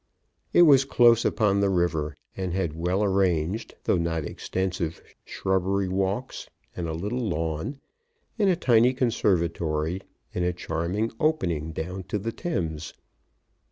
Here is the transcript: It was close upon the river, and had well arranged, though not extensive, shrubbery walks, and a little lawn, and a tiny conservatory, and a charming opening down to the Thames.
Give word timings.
It 0.51 0.63
was 0.63 0.83
close 0.83 1.23
upon 1.23 1.59
the 1.59 1.69
river, 1.69 2.15
and 2.35 2.53
had 2.55 2.73
well 2.73 3.03
arranged, 3.03 3.75
though 3.83 3.99
not 3.99 4.25
extensive, 4.25 4.99
shrubbery 5.25 5.87
walks, 5.87 6.49
and 6.75 6.87
a 6.87 6.93
little 6.93 7.19
lawn, 7.19 7.79
and 8.39 8.49
a 8.49 8.55
tiny 8.55 8.95
conservatory, 8.95 10.01
and 10.33 10.43
a 10.43 10.53
charming 10.53 11.11
opening 11.19 11.71
down 11.71 12.01
to 12.05 12.17
the 12.17 12.31
Thames. 12.31 12.95